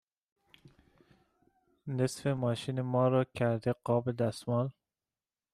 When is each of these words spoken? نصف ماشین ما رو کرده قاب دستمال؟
نصف 1.87 2.27
ماشین 2.27 2.81
ما 2.81 3.07
رو 3.07 3.23
کرده 3.37 3.73
قاب 3.83 4.11
دستمال؟ 4.11 4.69